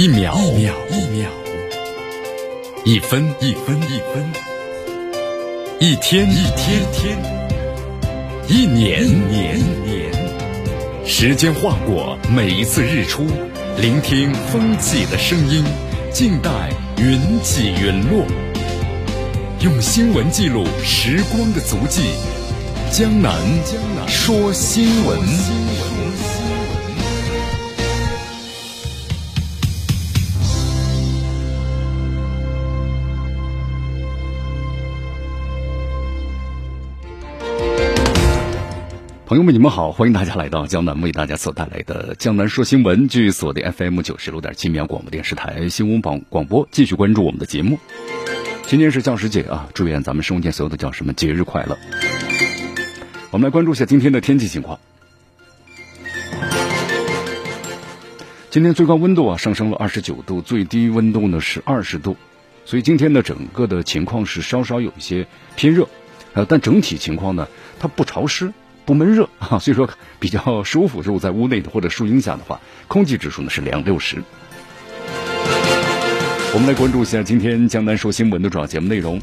[0.00, 1.28] 一秒一秒一秒，
[2.86, 4.32] 一分一分一分，
[5.78, 7.18] 一天一天天，
[8.48, 10.10] 一年年年。
[11.04, 13.26] 时间划过每一次日出，
[13.76, 15.62] 聆听风起的声音，
[16.10, 16.50] 静待
[16.96, 18.24] 云起云落。
[19.60, 22.04] 用新闻记录时光的足迹，
[22.90, 23.34] 江南
[24.08, 25.89] 说新闻。
[39.30, 47.78] 朋友们，你们好，欢迎大家来到江南为大家所带来的江南说新闻，据锁定 FM 九十六点七绵阳广播电视台新闻广广播，继续关注我们的节目。
[48.62, 51.78] 今天是教师节啊，祝愿咱们生活界所有的教师们节日快乐。
[53.30, 54.80] 我们来关注一下今天的天气情况。
[58.50, 62.16] 今天最高温度啊上升了二十九度，最低温度呢是二十度，
[62.64, 65.88] 所以今天的整个的情况是稍稍有一些偏热，
[66.32, 67.46] 呃，但整体情况呢
[67.78, 68.52] 它不潮湿。
[68.90, 69.88] 不闷热 啊，所以说
[70.18, 71.00] 比较舒服。
[71.00, 74.16] 如果在屋内的或者树荫下的话，空气指数呢是两六十。
[76.52, 79.22] 我们来关注一下今天江南说新闻的主要节目内容。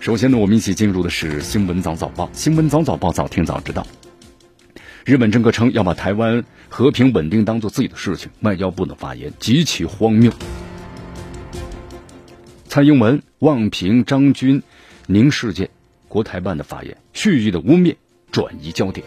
[0.00, 2.30] 首先呢，我们一起进入的是新闻早早报。
[2.32, 3.86] 新闻早早报，早听早知道。
[5.04, 10.32] 日本政客称要把台湾和平稳定当做自己的事情，外交部的发言极其荒谬。
[12.68, 14.62] 蔡英文望平张军
[15.04, 15.68] 宁事件，
[16.08, 17.96] 国台办的发言蓄意的污蔑。
[18.34, 19.06] 转移焦点，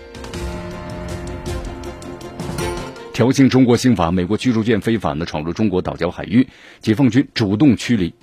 [3.12, 6.48] 挑衅中国刑法，美国驱逐舰非法的闯入中国岛礁海域，
[6.80, 8.14] 解放军主动驱离。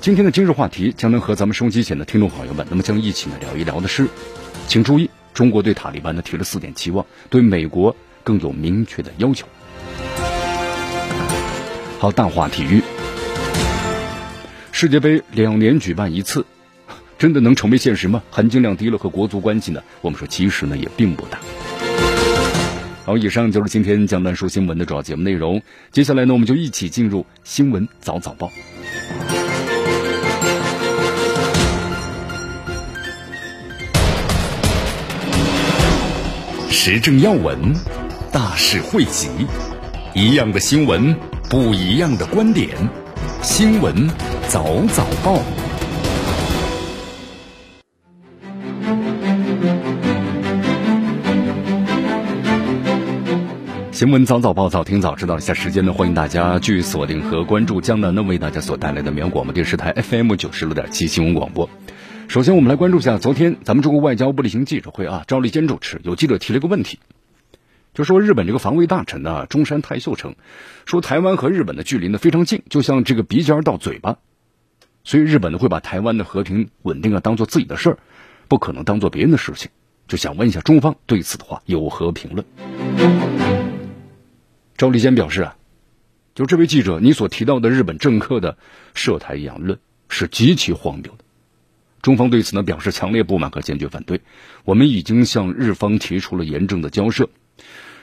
[0.00, 4.06] 今天的今日话题将能和咱们收机前的听众朋友们，那么将一起呢聊一聊的是，
[4.68, 9.48] 请注意，中国对塔利班呢提了四点期望，对美国更有明确的要求。
[11.98, 12.80] 好，大话体育，
[14.70, 16.46] 世界杯两年举办一次。
[17.18, 18.22] 真的能成为现实吗？
[18.30, 19.82] 含金量低了和国足关系呢？
[20.00, 21.40] 我们说其实呢也并不大。
[23.04, 25.60] 好，以上就是今天江南说新闻的主要节目内容。
[25.90, 28.48] 接下来呢，我们就一起进入新闻早早报。
[36.70, 37.74] 时政要闻，
[38.30, 39.28] 大事汇集，
[40.14, 41.12] 一样的新闻，
[41.50, 42.68] 不一样的观点。
[43.42, 44.08] 新闻
[44.48, 45.42] 早早报。
[53.98, 55.38] 新闻早早报，早听早知道。
[55.38, 61.68] 一下时间呢，欢迎大家继续锁定和关注江南呢为大家所带来的绵阳广播电视台 FM 九十六点七新闻广播。
[62.28, 67.00] 首先，我们来关注一下昨天咱们中国外交部例行记者会啊，赵立坚主持，有记者提了一个问题，
[67.92, 70.36] 就说日本这个防卫大臣呢中山泰秀称，
[70.86, 74.18] 说台湾和日本的距离呢非常近，就像这个鼻尖到嘴巴，
[75.02, 77.98] 所以日本呢会把台湾的和平稳定啊当做自己的事儿，
[78.46, 79.72] 不可能当做别人的事情。
[80.06, 83.57] 就想问一下中方对此的话有何评论？
[84.78, 85.56] 赵立坚表示啊，
[86.36, 88.56] 就这位记者，你所提到的日本政客的
[88.94, 91.24] 涉台言论是极其荒谬的。
[92.00, 94.20] 中方对此呢表示强烈不满和坚决反对。
[94.64, 97.28] 我们已经向日方提出了严正的交涉。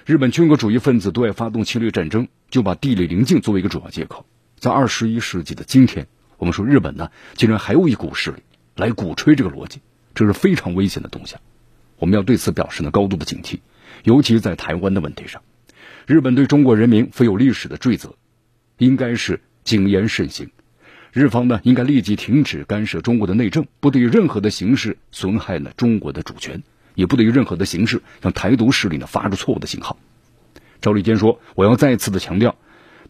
[0.06, 4.26] 日本军国主义分子对外发动侵略战争，就把地理邻近作为一个主要借口。
[4.60, 6.08] 在二十一世纪的今天，
[6.38, 8.44] 我们说日本呢，竟然还有一股势力
[8.76, 9.80] 来鼓吹这个逻辑，
[10.14, 11.40] 这是非常危险的动向。
[12.00, 13.60] 我们要对此表示呢高度的警惕，
[14.04, 15.42] 尤其在台湾的问题上。
[16.08, 18.14] 日本对中国人民负有历史的罪责，
[18.78, 20.52] 应该是谨言慎行。
[21.12, 26.62] 日方呢，应该立即停止干涉中国的内政，不得以任何的形式损害了中国的主权，
[26.94, 29.98] 也不得以任何的形式向台独势力呢发出错误的信号。
[30.80, 32.56] 赵立坚说：“我要再次的强调，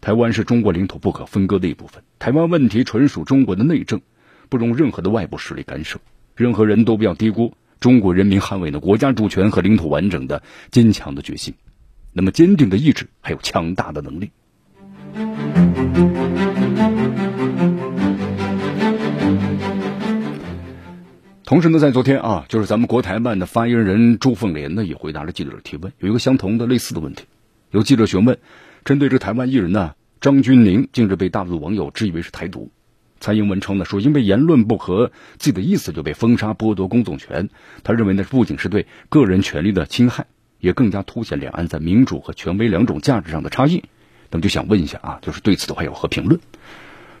[0.00, 4.00] 台湾是中国领土不可分割的一部分，台湾问题纯属中国的内政，
[4.48, 5.98] 不容任何的外部势力干涉。
[6.34, 11.52] 任何人都不要低估中国人民捍卫呢国家主权和领土完整的坚强的决心。”
[12.18, 14.30] 那么坚定的意志，还有强大的能力。
[21.44, 27.26] 同时呢，在昨天啊，就是咱们国台办的发言人朱凤莲呢，也回答了记者的提问，有一个相同的类似的问题。
[27.70, 28.38] 有记者询问，
[28.82, 32.70] 针对这台湾艺人呢张钧甯，近日被大陆网友质疑为是台独，
[33.20, 37.50] 蔡英文称呢说，因为言论不合自己的意思就被封杀剥夺公众权，
[37.84, 40.24] 他认为呢不仅是对个人权利的侵害。
[40.60, 43.84] 也更加凸显两岸在民主和权威两种价值上的差异。
[44.30, 46.40] 那么就想问一下啊，就是对此的话有何评论？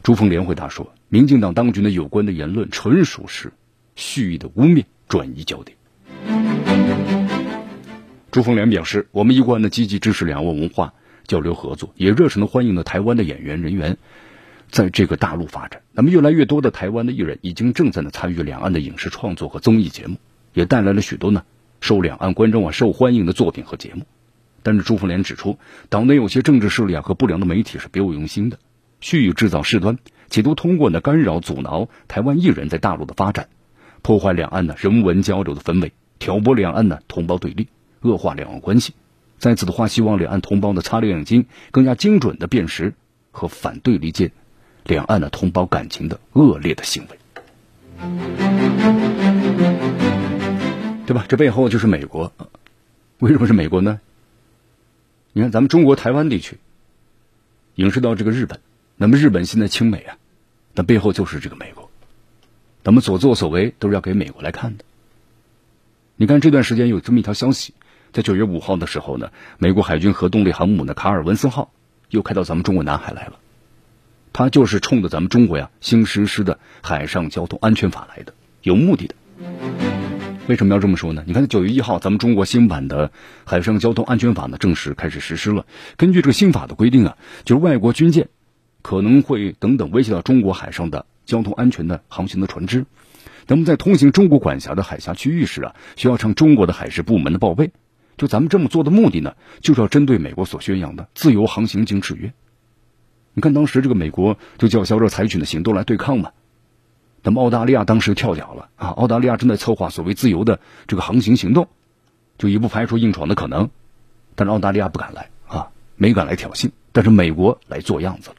[0.02, 3.52] 朱凤莲回答说，民进党当局的有关的言论纯属是
[3.94, 5.76] 蓄意的污蔑、转移焦点。
[8.30, 10.94] 朱凤莲表示，我们一贯的积极支持两岸文化
[11.26, 13.96] 交流合作，也热诚的欢迎了台湾的演员人员
[14.70, 15.82] 在这个大陆发展。
[15.92, 20.18] 那么，越来越多的台湾的艺人已经正在呢参与两岸的影视创作和综艺节目，
[20.52, 21.44] 也带来了许多呢
[21.86, 24.02] 受两岸观众啊受欢迎的作品和节目。
[24.64, 25.56] 但是朱凤莲指出，
[25.88, 28.58] 岛内有些政治势力啊和不良的媒体是别有用心的，
[29.00, 29.96] 蓄意制造事端，
[30.28, 33.48] 企图通过呢干扰、阻挠台湾艺人在大陆的发展，
[34.02, 37.68] 破坏两岸的人文交流的氛围，挑拨两岸的同胞对立，
[38.00, 38.94] 恶化两岸关系。
[39.38, 42.94] 在此的话，希望两岸同胞的擦亮眼睛，更加精准的辨识
[43.30, 44.32] 和反对理解
[44.82, 47.16] 两岸的同胞感情的恶劣的行为，
[51.06, 51.24] 对吧？
[51.28, 52.32] 这背后就是美国。
[53.20, 54.00] 为什么是美国呢？
[55.32, 56.58] 你看，咱们中国台湾地区
[57.76, 58.60] 影视到这个日本，
[58.96, 60.18] 那么日本现在亲美啊，
[60.74, 61.88] 那背后就是这个美国，
[62.82, 64.84] 咱们所作所为都是要给美国来看的。
[66.16, 67.74] 你看这段时间有这么一条消息。
[68.12, 71.70] 在九月五号的时候呢，美国海军核动力航母的卡尔文森号
[72.08, 73.38] 又开到咱们中国南海来了，
[74.32, 78.32] 它就是冲着咱们中国呀新实施的海上交通安全法来的，
[78.62, 79.85] 有目的的。
[80.48, 81.24] 为什么要这么说呢？
[81.26, 83.10] 你看，九月一号，咱们中国新版的
[83.44, 85.66] 海上交通安全法呢正式开始实施了。
[85.96, 88.28] 根据这个新法的规定啊，就是外国军舰
[88.80, 92.86] 可能会等等威胁到中国海上的交通安全的航行的船只，
[93.48, 97.72] 那么在通行中国管辖的海峡区域时啊，需要向中国的海事部门的报备。
[98.16, 102.32] 就咱们这么做的目的呢，就是要针对美国所宣扬的自由航行经制约。
[103.34, 106.30] 你看当时这个美国就叫嚣着采取的行动来对抗嘛。
[107.26, 111.66] 那么澳大利亚当时跳脚了啊，澳大利亚正在策划所谓自由的这个航行行动，
[112.38, 113.68] 就也不排除硬闯的可能。
[114.36, 118.36] 但是澳大利亚不敢来啊，没敢来挑衅，但是美国来做样子了。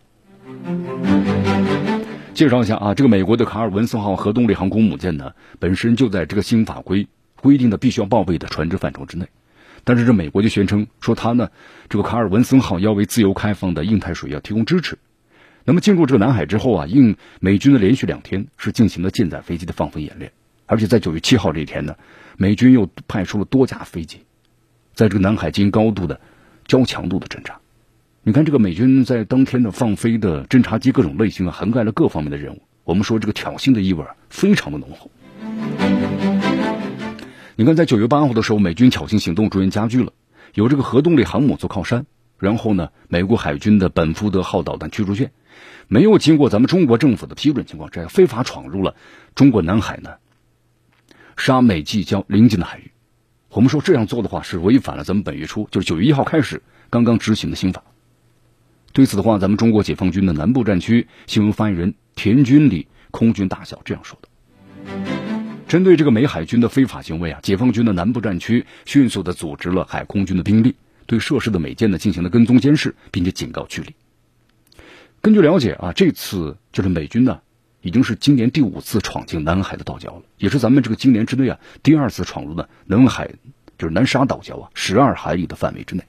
[2.33, 7.09] 介绍一下啊，这个美国的卡尔文森号核动力航空母舰呢，本身就在这个新法规
[7.41, 9.27] 规定的必须要报备的船只范畴之内。
[9.83, 11.49] 但是这美国就宣称说，他呢，
[11.89, 14.97] 这个卡尔文森号要为自由开放的印太水域提供支持。
[15.69, 20.31] 那么进入这个南海之后啊，应美军的连续两天是进行了舰载飞机的放飞演练，
[20.65, 21.97] 而且在九月七号这一天呢，
[22.37, 24.21] 美军又派出了多架飞机，
[24.93, 26.21] 在这个南海进行高度的、
[26.69, 27.59] 高强度的侦察。
[28.23, 32.61] 你看这个美军在当天的放飞的侦察机各种类型啊，涵盖了各方面的任务。
[32.85, 35.11] 我们说这个挑衅的意味非常的浓厚。
[37.57, 40.13] 你看，在九月八号的时候，美军挑衅行动逐渐加剧了，
[40.53, 42.05] 有这个核动力航母做靠山，
[42.39, 45.31] 然后呢，美国海军的本福德号导弹驱逐舰，
[45.87, 48.95] 没有经过咱们中国政府的批准情况之下，非法闯入了
[49.35, 50.11] 中国南海呢，
[51.37, 52.91] 杀美济礁临近的海域。
[53.49, 57.81] 我们说这样做的话，是违反了咱们本月初，就是九月一号开始刚刚执行的新法。
[58.91, 64.27] 对此的话，咱们中国解放军的南部战区新闻发言人田军礼空军大校这样说的。
[65.67, 70.75] 针对这个美海军的非法行为啊，解放军的南部战区迅速的组织了海空军的兵力，
[71.05, 73.95] 对涉事的美舰呢进行了跟踪监视，并且警告驱离。
[75.27, 77.41] 根据了解啊，这次就是美军呢
[77.81, 83.31] 已经是今年第五次闯进南海的岛礁了，也是咱们这个今年之内啊第二次闯入的南海，
[83.77, 86.05] 就是南沙岛礁啊十二海里的范围之内。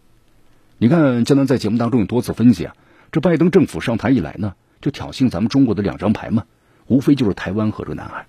[0.77, 2.77] 你看，江南在节目当中有多次分析啊，
[3.11, 6.45] 这拜登政府上台以来呢，就挑衅咱们中国的两张牌嘛，
[6.87, 8.29] 无非就是台湾和这个南海。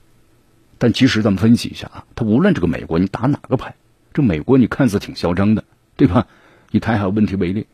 [0.80, 3.76] 但其实咱们分析一下啊，他无论这个美国你打哪个牌，
[4.12, 5.64] 这美国你看似挺嚣张的，
[5.96, 6.26] 对吧？
[6.72, 7.68] 以台海问题为例，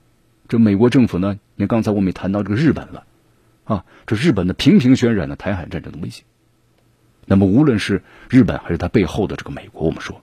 [0.48, 3.04] 这美国政府呢，你刚才我们也谈到这个日本了，
[3.64, 6.24] 啊，这日本呢频频渲染了台海战争的威胁。
[7.26, 10.22] 那么无论是日本还是它背后的这个美国，我们说，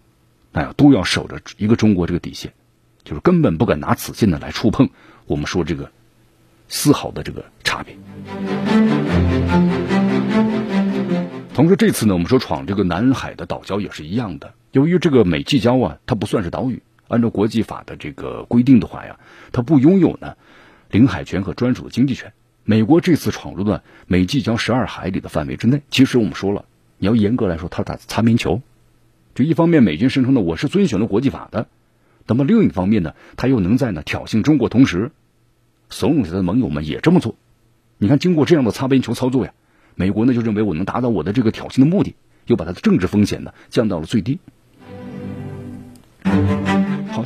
[0.52, 2.52] 哎呀，都要守着一个中国这个底线，
[3.02, 4.88] 就是根本不敢拿此线呢来触碰
[5.26, 5.90] 我们说这个
[6.68, 7.97] 丝毫的这个差别。
[11.52, 14.54] 同时，这次呢，我们说闯这个南海的岛礁也是一样的。
[14.70, 16.80] 由于这个美济礁啊，它不算是岛屿，
[17.12, 19.21] 按照国际法的这个规定的话呀，
[19.52, 20.37] 它不拥有呢
[20.90, 22.33] 领海权和专属的经济权。
[22.64, 26.64] 美国这次闯入了美济礁十二海里的范围之内，其实我们说了，
[26.97, 28.62] 你要严格来说，它打擦边球。
[29.35, 31.69] 就一方面，美军声称呢我是遵循了国际法的，
[32.26, 35.12] 那么另一方面呢，他又能在呢挑衅中国，同时
[35.90, 37.37] 怂恿他的盟友们也这么做。
[37.99, 39.52] 你看，经过这样的擦边球操作呀。
[39.97, 42.14] 美国呢就认为我能达到我的这个挑衅的目的，
[42.47, 44.38] 又把它的政治风险呢降到了最低。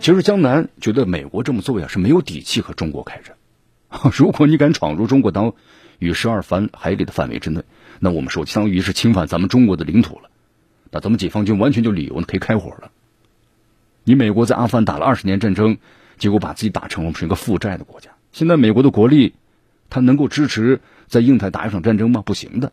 [0.00, 3.37] 其实江南觉得美国这么做呀是没有底气和中国开战。
[4.12, 5.55] 如果你敢闯入中国岛
[5.99, 7.62] 屿十二番海里的范围之内，
[8.00, 10.31] 那我们说相当于是侵犯咱们中国的领土了。
[10.91, 12.91] 那咱们解放军完全就理由可以开火了。
[14.05, 15.79] 你美国在阿富汗打了二十年战争，
[16.19, 18.11] 结果把自己打成我们是一个负债的国家。
[18.33, 19.35] 现在美国的国力，
[19.91, 20.81] 它能够支持？
[21.07, 22.23] 在印太打一场战争吗？
[22.26, 22.73] 不行的。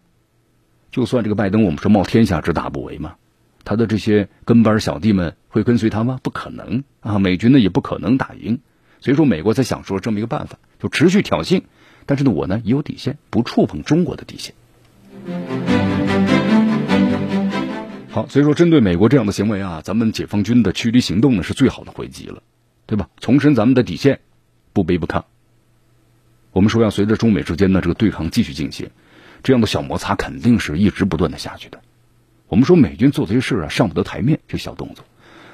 [0.91, 3.15] 就算这个拜登，我们说冒天下之大不韪嘛，
[3.63, 6.19] 他的这些跟班小弟们会跟随他吗？
[6.23, 7.19] 不可能啊！
[7.19, 8.59] 美军呢也不可能打赢。
[8.99, 11.61] 所以说，美国才想出了这么一个办法，就持续挑衅，
[12.07, 14.55] 但是呢，我呢也有底线，不触碰中国的底线。
[18.09, 22.41] 好，所以说针对美国这样的行为啊，咱们解放军的驱离行动呢是最好的回击了，
[22.87, 23.09] 对吧？
[23.19, 24.21] 重申咱们的底线，
[24.73, 25.21] 不卑不亢。
[26.51, 28.89] 我们说要随着中美之间的这个对抗继续进行，
[29.43, 31.79] 这样的小摩擦肯定是一直不断的下去的。
[32.47, 35.05] 我们说美军做这些事啊，上不得台面，这小动作，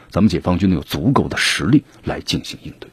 [0.10, 2.90] 咱们解放军呢有足够的实力来进行应对。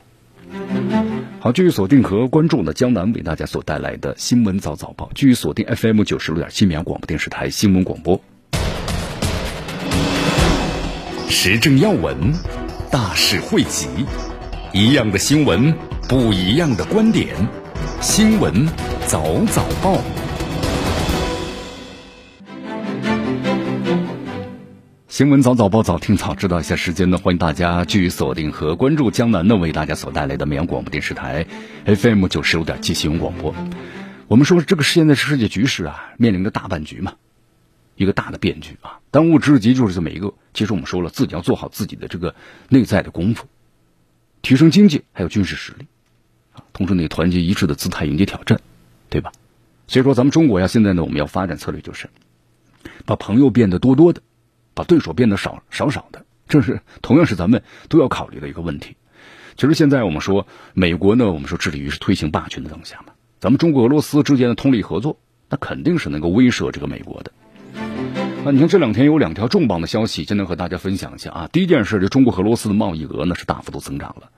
[1.41, 8.21] 好，继续锁定和关注呢江南为大家所带来的新闻早早报，继续锁定 FM 九十六点七绵阳广播电视台新闻广播。
[11.29, 12.33] 时政要闻，
[12.91, 13.89] 大事汇集，
[14.73, 15.75] 一样的新闻，
[16.09, 17.35] 不一样的观点。
[18.01, 18.67] 新闻
[19.07, 19.99] 早早报，
[25.17, 27.17] 新闻早早报，早听早知道一下时间呢。
[27.17, 31.47] 欢迎大家继续锁定和关注江南呢为大家所带来的绵阳广播电视台
[31.87, 33.55] FM 九十五点七新闻广播。
[34.29, 37.15] 我们说这个现在世界局势啊，面临着大半局嘛。
[37.95, 39.01] 一个大的变局啊！
[39.11, 40.35] 当务之急就是这么一个。
[40.53, 42.35] 其实我们说了，自己要做好自己的这个
[42.69, 43.47] 内在的功夫，
[44.43, 45.87] 提升经济还有军事实力
[46.53, 48.61] 啊，同时呢，团结一致的姿态迎接挑战，
[49.09, 49.33] 对吧？
[49.87, 52.11] 所以说，咱们中国呀，现在呢，我们要发展策略就是
[53.07, 54.21] 把朋友变得多多的，
[54.77, 58.95] 把对手变得少少少的，这是同样是咱们都要考虑的一个问题。
[59.57, 65.19] 其实现在我们说，美国呢，我们说致力于是推行霸权的当下嘛，咱们中国俄罗斯之间的通力合作，
[65.49, 67.33] 那肯定是能够威慑这个美国的。
[68.45, 71.49] 那你看这两天有两条重磅的消息，今天和大家分享一下啊。
[71.51, 74.31] 第一件事，就中国和俄罗斯的贸易额呢是大幅度增长了。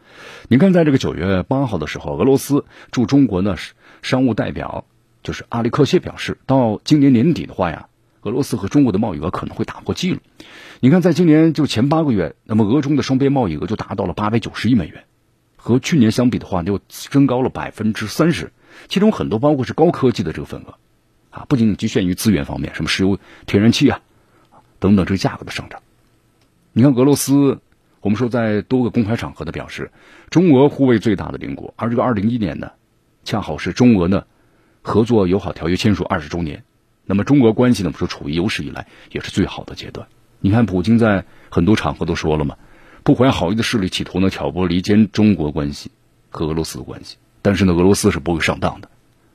[0.49, 4.87] 你看，在这个九月八号的时候，俄罗斯驻中国呢是商务代表
[5.25, 7.88] 就是阿里克谢表示，到今年年底的话呀，
[8.28, 10.18] 俄罗斯和中国的贸易额可能会打破记录。
[10.80, 15.04] 你看，在今年就前八个月，那么俄中的双边贸易额就达到了八百九十亿美元，
[15.56, 18.52] 和去年相比的话，就增高了百分之三十，
[18.88, 20.75] 其中很多包括是高科技的这个份额。
[21.30, 24.00] 啊，不仅仅局限于资源方面，什么石油、天然气啊，
[24.78, 25.80] 等等，这个价格的上涨。
[26.75, 27.61] 你看俄罗斯，
[28.00, 29.90] 我们说在多个公开场合的表示，
[30.28, 32.73] 中俄互为最大的邻国，而这个二零一年呢，
[33.25, 34.25] 恰好是中俄呢
[34.82, 36.62] 合作友好条约签署二十周年。
[37.08, 40.06] 那么中俄关系呢，我们说处于有史以来也是最好的阶段。
[40.40, 42.56] 你看普京在很多场合都说了嘛，
[43.02, 45.90] 不怀好意的势力企图呢挑拨离间中国关系
[46.28, 48.90] 和俄罗斯的关系，但是呢，俄罗斯是不会上当的，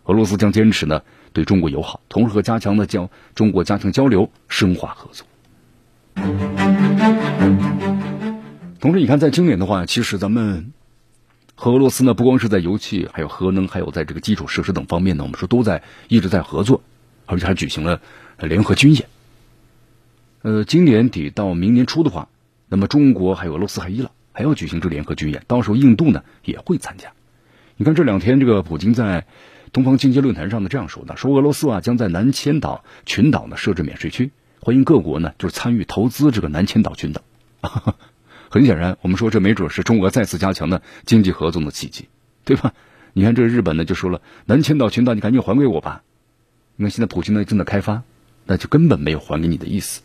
[0.06, 1.02] 俄罗斯将坚持呢。
[1.34, 5.26] 对中国友好，同时和加强的交中国加强交流，深化合作。
[8.80, 10.72] 同时，你看，在今年的话，其实咱们
[11.56, 16.84] 和俄罗斯呢，不光是在油气、还有核能、还有在这个基础设施等方面呢，我们说都在一直在合作，
[17.34, 18.02] 而且还举行了
[18.40, 19.08] 联合军演。
[20.42, 22.30] 呃，今年底到明年初的话，
[22.70, 27.12] 那么中国还有俄罗斯还伊朗还要举行这联合军演，到时候印度呢也会参加。
[27.76, 29.26] 你看这两天，这个普京在。
[29.72, 37.24] 东方经济论坛上呢这样说的：说俄罗斯啊将在南千岛群岛呢设置免税区，欢迎各国呢就是参与投资这个南千岛群岛。
[38.52, 42.08] 很显然，我们说这没准是中俄再次加强的经济合作的契机，
[42.46, 42.76] 对吧？
[43.14, 46.04] 你看这日本呢就说了，南千岛群岛你赶紧还给我吧。
[46.76, 48.04] 你看现在普京呢正在开发，
[48.46, 50.02] 那就根本没有还给你的意思。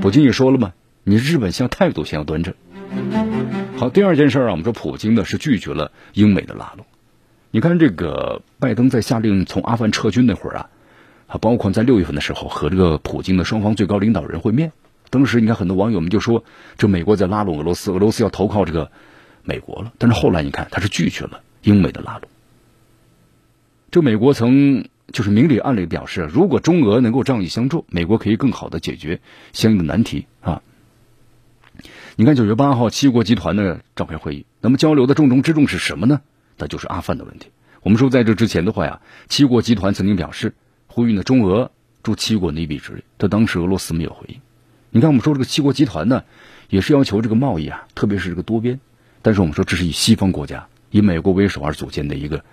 [0.00, 2.54] 普京也说了嘛，你日本先态度先要端正。
[3.76, 6.86] 好，第二件事啊，我们说普京呢是拒绝了英美的拉拢。
[7.50, 10.70] 你看，这个拜登在下令从阿富汗撤军那会儿啊，
[11.26, 14.72] 啊，包括在六月份的时候和这个普京的双方最高领导人会面，
[15.08, 16.44] 当时你看很多网友们就说，
[16.78, 18.92] 这美国在拉拢俄罗斯，俄罗斯要投靠这个
[19.42, 19.92] 美国了。
[19.98, 22.28] 但是后来你看，他是拒绝了英美的拉拢。
[23.90, 29.20] 这美国曾就是明里暗里表示，如果中俄能够仗义相助，美国可以更好的解决
[29.52, 30.62] 相应的难题啊。
[32.16, 36.20] 你看九月八号七国集团的召开会议，那么交流的重中之重是什么呢？
[36.58, 37.48] 那就是阿富汗的问题。
[37.82, 40.54] 我们说，在这之前的话呀，七国集团曾经表示
[40.86, 41.70] 呼吁呢中俄
[42.02, 44.40] 助七国一臂之力，但当时俄罗斯没有回应。
[44.90, 46.24] 你看，我们说这个七国集团呢，
[46.68, 48.80] 也是要求这个贸易啊，特别是这个多边。
[49.22, 52.44] 但是我们说，这是以西方国家以美国为首而组建的一个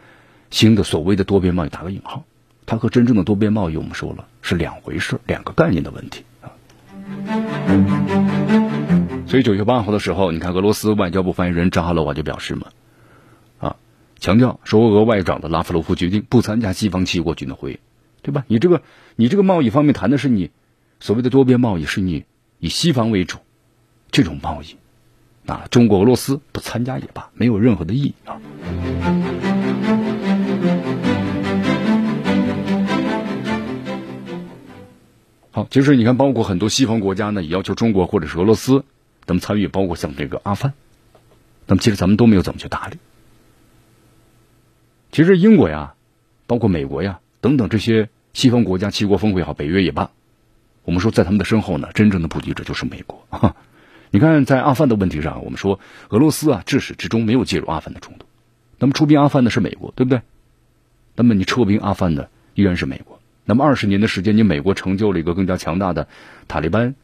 [0.49, 2.23] 新的所谓的多边贸易，打个引号，
[2.67, 6.51] 它和真正的多边贸易，我们说了是两回事，两个概念的问题啊。
[9.25, 12.67] 所以九月八号的时候，你看俄罗斯外交部发言人扎哈罗娃就表示嘛。
[13.59, 13.77] 啊
[14.19, 17.79] 强调说，俄外长的拉夫罗夫决定不参加西方七国军的会议，
[18.21, 18.43] 对吧？
[18.47, 18.81] 你这个，
[19.15, 20.51] 你这个贸易方面谈的是你
[20.99, 22.25] 所谓的多边贸易，是你
[22.59, 23.37] 以西方为主
[24.11, 24.75] 这种贸易，
[25.49, 28.41] 啊，中国俄罗斯不参加也罢，没有任何的意义啊。
[35.57, 38.85] 好，其实你看，包括很多西方国家呢，也要求中国或者是俄罗斯，
[39.25, 40.73] 咱们参与，包括像这个阿富汗。
[41.65, 42.99] 那么其实咱们都没有怎么去搭理。
[45.11, 45.95] 其实英国呀，
[46.45, 50.11] 包括美国呀等等这些西方国家七国峰会也好，北约也罢，
[50.83, 53.25] 我们说在他们的身后呢，真正的布局者就是美国。
[54.11, 58.27] 你看，在阿富汗的问题上，我们说俄罗斯啊，至始至终没有介入阿富汗的冲突。
[58.77, 60.21] 那么出兵阿富汗的是美国，对不对？
[61.15, 63.16] 那么你撤兵阿富汗的依然是美国。
[63.49, 66.09] 那么二十年的时间，你美国成就了一个更加强大的
[66.49, 66.95] 塔利班。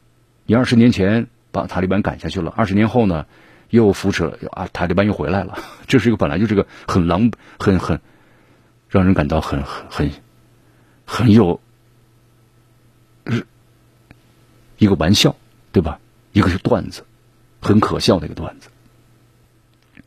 [0.44, 3.24] 你二十年前把塔利班赶下去了，二十年后呢，
[3.70, 5.58] 又扶持啊，塔利班又回来了。
[5.88, 7.98] 这是一个本来就是个很狼、很很
[8.90, 10.10] 让人感到很很很
[11.06, 11.58] 很有
[14.76, 15.34] 一个玩笑，
[15.72, 15.98] 对吧？
[16.32, 17.04] 一个是段子，
[17.62, 18.68] 很可笑的一个段子。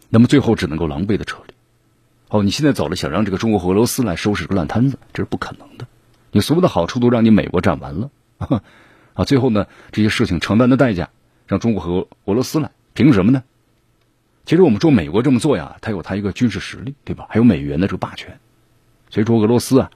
[0.10, 1.53] 那么最后只能够狼狈的撤离。
[2.29, 5.88] 哦，你现在走了，想让这个中国和俄罗斯来收拾个烂摊子，这是不可能的。
[6.38, 8.12] 你所有的好处都让你美国占完了，
[9.15, 11.10] 啊，最后呢，这些事情承担的代价
[11.48, 13.41] 让中国和俄罗斯来，凭什么呢？
[14.46, 17.25] 其实我们说美国这么做呀，它有它一个军事实力，对吧？
[17.27, 18.38] 还有美元的这个霸权。
[19.10, 19.89] 所以说俄罗斯啊，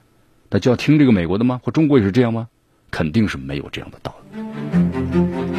[0.50, 1.62] 他就要听这个美国的吗？
[1.64, 2.48] 或中国也是这样吗？
[2.90, 5.51] 肯定是没有这样的道理。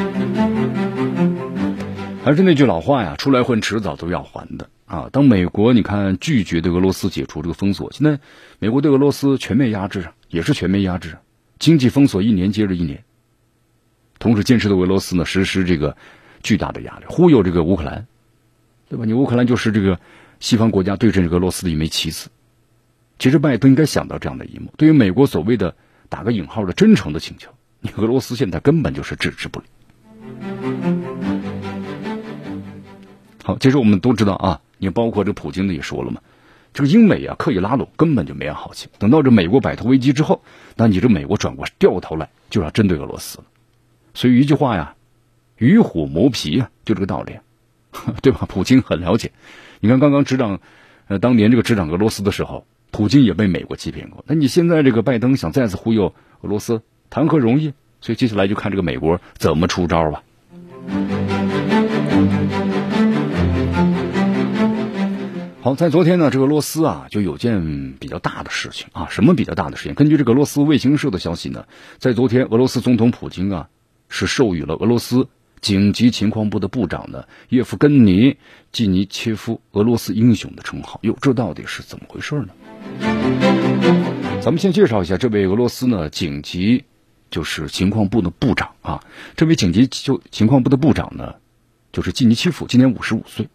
[2.24, 5.08] 还是那句老话呀，出来混，迟早都要还的啊！
[5.10, 8.20] 当美国你看拒绝对俄罗斯解除这个封锁，现在
[8.60, 11.18] 美国对俄罗斯全面压制，也是全面压制，
[11.58, 13.02] 经济封锁一年接着一年，
[14.20, 15.96] 同时坚持对俄罗斯呢实施这个
[16.44, 18.06] 巨大的压力，忽悠这个乌克兰，
[18.88, 19.04] 对吧？
[19.04, 19.98] 你乌克兰就是这个
[20.38, 22.28] 西方国家对阵俄罗斯的一枚棋子。
[23.18, 25.74] 其实拜登应该想到这样的一幕：对于美国所谓的
[26.08, 27.50] 打个引号的真诚的请求，
[27.80, 29.66] 你俄罗斯现在根本就是置之不理。
[33.42, 36.20] 好，其实我们都知道啊，你包括这普京的也说了嘛，
[36.72, 38.88] 这个英美啊刻意拉拢，根本就没安好心。
[38.99, 40.42] 等到这美国摆脱危机之后，
[40.76, 43.44] 那你这美国转过掉头来就要针对俄罗斯了。
[44.14, 44.94] 所以一句话呀，
[45.58, 47.34] 与虎谋皮啊，就这个道理，
[48.22, 48.46] 对吧？
[48.49, 49.32] 普京很了解。
[49.80, 50.61] 你看刚刚执掌，
[51.08, 54.25] 呃，当年这个执掌俄罗斯的时候，普京也被美国欺骗过。
[54.28, 57.74] 那你现在这个拜登想再次忽悠俄罗斯，谈何容易？
[58.00, 60.22] 所以接下来就看这个美国怎么出招吧。
[65.64, 69.94] 好，在昨天呢，这个俄罗斯啊就有件比较大的事情啊，什么比较大的事情？
[69.94, 71.66] 根据这个俄罗斯卫星社的消息呢，
[71.98, 73.68] 在昨天，俄罗斯总统普京啊
[74.09, 75.29] 是授予了俄罗斯
[75.61, 78.38] 紧急情况部的部长呢叶夫根尼
[78.72, 80.98] 季尼切夫“俄罗斯英雄”的称号。
[81.05, 82.48] 哟，这到底是怎么回事呢？
[84.42, 86.83] 咱们先介绍一下这位俄罗斯呢紧急
[87.31, 89.05] 就是情况部的部长啊，
[89.37, 91.37] 这位紧急就情况部的部长呢
[91.92, 93.48] 就是季尼切夫，今年五十五岁。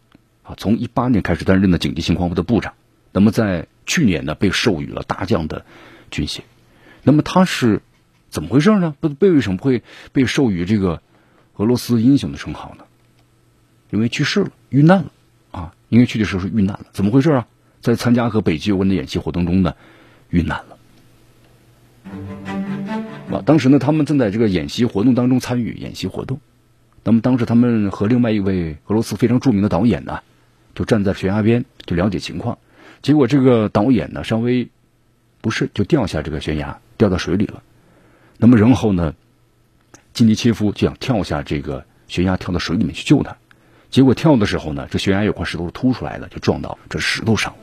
[0.48, 2.74] 啊，从一八年开始担任的紧急情况部的部长，
[3.12, 5.66] 那么在去年呢被授予了大将的
[6.10, 6.46] 军衔，
[7.04, 7.82] 那么他是
[8.30, 8.96] 怎么回事呢？
[9.02, 9.84] 不被为什么会
[10.14, 11.02] 被授予这个
[11.58, 12.86] 俄罗斯英雄的称号呢？
[13.90, 15.12] 因为去世了，遇难了
[15.52, 15.74] 啊！
[15.90, 17.48] 因为去的时候是遇难了，怎么回事啊？
[17.82, 19.76] 在参加和北极有关的演习活动中呢，
[20.30, 20.78] 遇难了。
[23.32, 26.40] 啊，当时呢，他们正在这个演习活动当中参与演习活动，
[27.04, 30.22] 那么当时他们和另外一位俄罗斯非常著名的导演呢。
[30.78, 32.60] 就站在悬崖边就了解情况，
[33.02, 34.70] 结果这个导演呢稍微
[35.42, 37.64] 不慎就掉下这个悬崖，掉到水里了。
[38.38, 39.16] 那么然后呢，
[40.14, 43.38] 金尼切夫就想跳下这个悬崖，跳到水里面去救他。
[43.90, 47.56] 结果跳的时候呢，这悬崖有块石头凸出来了，就撞到这石头上。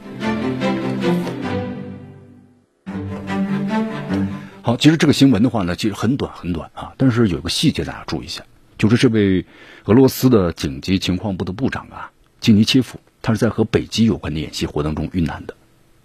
[4.62, 8.42] 好，其实这个新闻的话呢，其实很短很短啊，但是有个细节大家注意一下，
[8.76, 9.46] 就是这位
[9.84, 12.10] 俄罗斯的紧急情况部的部长啊。
[12.44, 15.54] 基尼切夫，他是在和北极有关的演习活动中遇难的，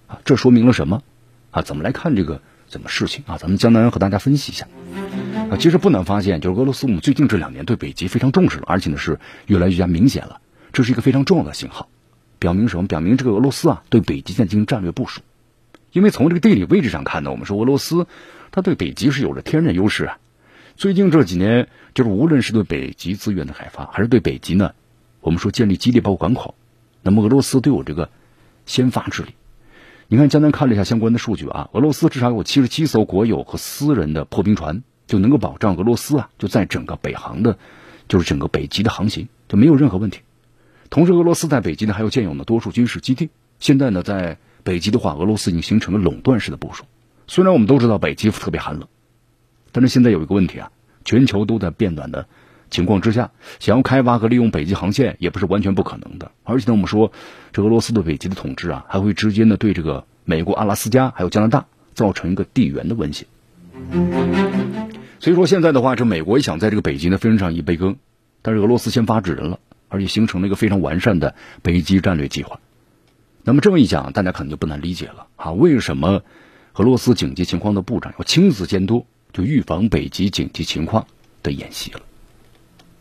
[0.07, 1.03] 啊，这说明了什么？
[1.51, 3.37] 啊，怎么来看这个怎么事情啊？
[3.37, 4.65] 咱们江南和大家分析一下。
[5.51, 10.39] 啊，其实不难发现，就是俄罗斯我们最近这两年对北极非常重视了，而且呢是越来越加明显了。
[10.71, 11.89] 这是一个非常重要的信号，
[12.39, 12.87] 表明什么？
[12.87, 15.19] 表明这个俄罗斯啊对北极在进行战略部署。
[15.91, 18.07] 因为从这个地理位置上看呢，我们说俄罗斯
[18.51, 20.19] 它对北极是有着天然优势啊。
[20.77, 24.71] 最近这几年，就是无论是对北极资源的开发，还是对北极呢。
[25.21, 26.55] 我们说建立基地包括港口，
[27.01, 28.09] 那么俄罗斯都有这个
[28.65, 29.35] 先发制力。
[30.07, 37.59] 你看，江南看了一下相关的数据啊，俄罗斯至少有七十七艘国有和私人的破冰船，就能够保障俄罗斯啊就在整个北航的，
[38.07, 40.21] 就是整个北极的航行就没有任何问题。
[40.89, 43.29] 同时，俄罗斯在北极呢还有建有呢多数军事基地。
[43.59, 46.85] 现在呢，在北极的话，俄罗斯已经形成了垄断式的部署。
[47.27, 48.87] 虽然我们都知道北极特别寒冷，
[49.71, 50.71] 但是现在有一个问题啊，
[51.05, 52.27] 全球都在变暖的。
[52.69, 56.31] 情况之下，想要开发和利用北极航线也不是完全不可能的。
[56.43, 57.11] 而且呢，我们说
[57.51, 63.25] 这俄罗斯对北极的统治啊，还会直接呢对这个美国阿拉斯加还有加拿大造成一个地缘的威胁。
[65.19, 67.97] 所以说现在的话，这美国也想在这个北极呢分上一杯羹，
[68.41, 69.59] 但是俄罗斯先发制人了。
[69.91, 72.59] 而且形成了一个非常完善的北极战略计划。
[73.43, 76.21] 那么这么一讲，大家可能就不难理解了啊，为什么
[76.73, 81.07] 俄罗斯紧急情况的部长要亲自监督，就预防北极紧急情况
[81.41, 82.01] 的演习了？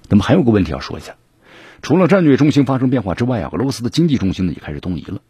[0.08, 1.16] 那么还有个问题要说一下，
[1.82, 5.20] 除了战略中心发生变化之外啊，俄罗斯的经济中心呢也开始东移了。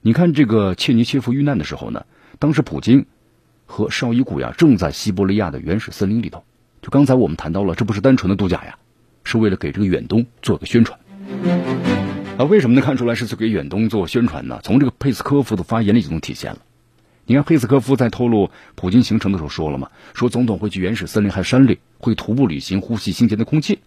[0.00, 2.06] 你看这个切尼切夫遇难的时候呢，
[2.38, 3.06] 当时普京
[3.66, 6.44] 和绍伊古呀正在西伯利亚的原始森林里头。
[6.82, 8.76] 就刚才我们谈到了，这不是单纯的度假呀，
[9.24, 10.98] 是为了给这个远东做个宣传。
[12.36, 14.60] 啊，为什么能看出来是给远东做宣传呢？
[14.62, 16.58] 从这个佩斯科夫的发言里就能体现了。
[17.26, 23.78] 你看佩斯科夫在透露普京行程的时候说了嘛，说总统会去原始森林还有山里，会徒步旅行，呼吸新鲜的空气。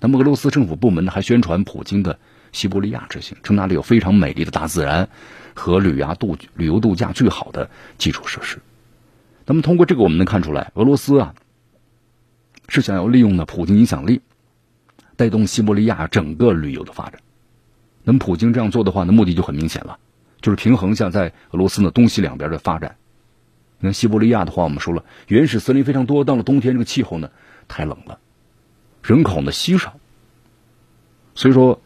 [0.00, 2.18] 那么俄罗斯政府部门呢还宣传普京的
[2.52, 5.08] 西伯利亚之行，称那里有非常美丽的大自然
[5.54, 8.58] 和旅游度旅游度假最好的基础设施。
[9.46, 11.34] 那么通过这个我们能看出来，俄罗斯啊。
[12.70, 14.20] 是想要利用呢普京影响力，
[15.16, 17.22] 带动西伯利亚整个旅游的发展。
[18.04, 19.98] 那么普京这样做的话呢，目的就很明显了，
[20.42, 22.96] 就是平衡下在俄罗斯呢东西两边的发展。
[23.78, 27.30] 你看西伯利亚的话，我们说了，原始森林非常多，到了冬天这个气候呢
[27.68, 28.18] 太冷了，
[29.08, 29.98] 人口呢稀少，
[31.34, 31.80] 所以说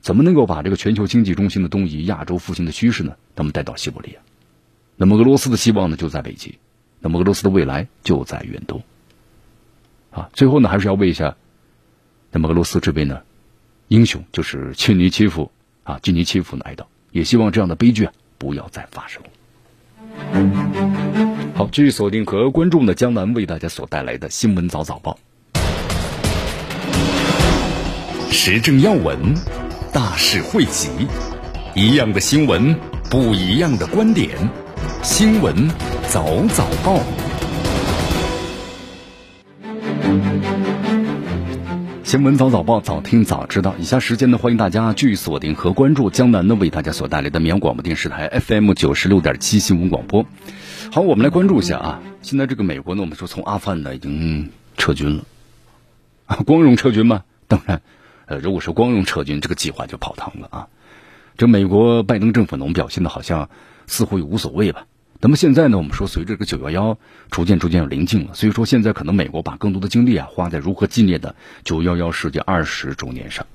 [0.00, 4.20] 怎么能够把这个全球经济中心的东移、亚洲复兴的趋势呢，他们带到西伯利亚？
[4.94, 6.60] 那么俄罗斯的希望呢就在北极，
[7.00, 8.84] 那么俄罗斯的未来就在远东。
[10.12, 11.36] 啊，最后呢，还是要为一下，
[12.30, 13.22] 那么俄罗斯这边呢，
[13.88, 15.50] 英雄就是切尼切夫
[15.82, 19.20] 啊，基尼切夫呢哀悼，也希望这样的悲剧啊不要再发生。
[21.56, 25.18] 好，继续锁定和关注呢江南为大家所带来的新闻早早报，
[28.46, 29.18] 时政要闻，
[29.90, 30.90] 大事汇集，
[31.74, 32.78] 一样的新闻，
[33.10, 34.28] 不一样的观点，
[35.02, 35.66] 新闻
[36.08, 37.00] 早早报。
[42.02, 43.74] 新闻早早报，早听早知道。
[43.78, 50.26] 以下时间呢，欢迎大家继续锁定和关注江南呢为大家所带来的绵阳广播电视台 FM 九十六点七新闻广播。
[50.92, 55.24] 好，我们来关注一下啊，现在这个美国呢，我们说从阿富汗呢已经撤军了
[56.26, 57.22] 啊，光荣撤军吗？
[57.48, 57.80] 当然，
[58.26, 60.68] 呃，如果是光荣撤军，这个计划就泡汤了啊。
[61.36, 63.50] 这美国拜登政府呢，我们表现的好像
[63.86, 64.86] 似乎也无所谓吧。
[65.20, 66.98] 那么现在呢，我们说随着这个九幺幺
[67.30, 71.34] 逐渐逐渐要临近了，所以说现在可能美国把更多的精力啊花在如何纪念的
[71.64, 73.46] 九幺幺事件二十周年上。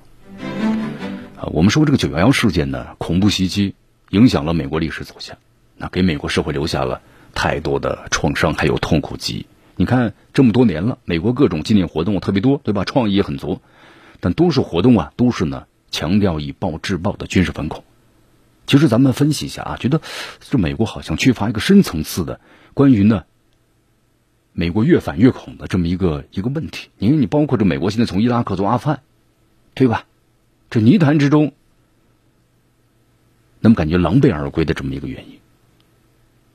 [1.37, 3.75] 啊，我们说这个九幺幺事件呢，恐怖袭击
[4.09, 5.37] 影响了美国历史走向，
[5.77, 7.01] 那给美国社会留下了
[7.33, 9.45] 太多的创伤还有痛苦记忆。
[9.75, 12.83] 你看这么多年了，美国各种纪念活动特别多，对吧？
[12.83, 13.61] 创意也很足，
[14.19, 17.83] 但多数活动啊都是呢强调以暴制暴的军事反恐。
[18.67, 20.01] 其实咱们分析一下啊，觉得
[20.39, 22.39] 这美国好像缺乏一个深层次的
[22.75, 23.23] 关于呢，
[24.53, 26.89] 美国越反越恐的这么一个一个问题。
[26.99, 29.01] 因为你包括这美国现在从伊拉克从阿富汗，
[29.73, 30.05] 对吧？
[30.69, 31.53] 这泥潭之中，
[33.59, 35.39] 那么感觉狼狈而归的这么一个原因。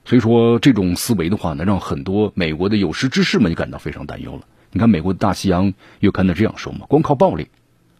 [0.04, 4.42] 所以说这种思维的话呢，让很多美国的有识之士们就感到非常担忧了。
[4.74, 7.46] 你看美国的大西洋月刊的这样说嘛，光靠暴力，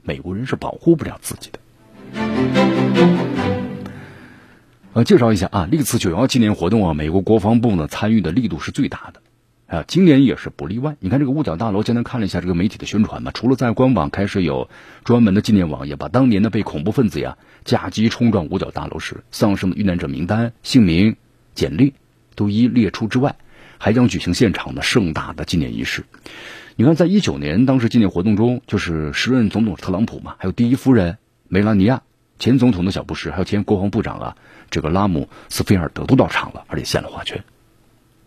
[0.02, 1.60] 美国人是保护不了自己的。
[4.92, 10.96] 呃，介绍一下啊，历次九幺纪念活动啊，美国国防部呢参与的力度是最大的，啊，今年也是不例外。
[10.98, 14.68] 你看这个五角大楼，今天看了一下这个媒体的宣传嘛，除了在官网开设有
[15.04, 21.14] 专门的纪念网页，把当年的被恐怖分子呀架机冲撞五角大楼时丧生的遇难者名单、姓名、
[21.54, 21.94] 简历
[22.34, 23.36] 都一列出之外，
[23.78, 26.04] 还将举行现场的盛大的纪念仪式。
[26.76, 32.02] 你看，在一九年当时纪念活动中，就是时任总统特朗普嘛，还有第一夫人梅拉尼亚。
[32.40, 34.36] 前总统的小布什，还有前国防部长啊，
[34.70, 37.44] 这个拉姆斯菲尔德都到场了，而且献了花圈。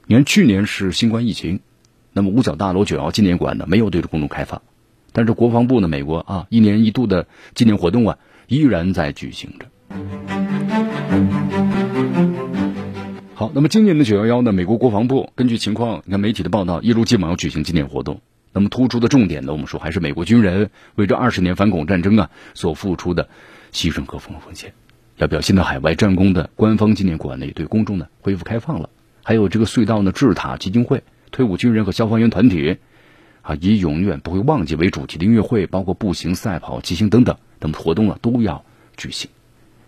[0.05, 1.59] 你看，去年是新冠疫情，
[2.13, 4.61] 那么五角大楼九幺纪念馆呢没有对着公众开放，
[5.11, 9.65] 但是国防部呢，美国啊一年一度的纪念活动啊依然在举行着。
[13.33, 18.21] 好，那么今年的九幺幺呢，美国国防部根据情况，你看媒体的报道，一如既往要举行纪念活动。
[18.57, 23.29] 那么突出的重点呢，我们说还是美国军人为这二十年反恐战争啊所付出的。
[23.73, 24.73] 牺牲和风风险，
[25.17, 28.89] 要表现的海外战功的官方纪念馆呢，也对公众呢恢复开放了。
[29.23, 32.77] 还有这个隧道呢，智塔基金会、退伍军人和消防员团体，
[33.41, 38.63] 啊，以永远不会忘记为主题的音乐会，包括步行、赛跑、骑行等等等活动啊，都要
[38.95, 39.29] 举行。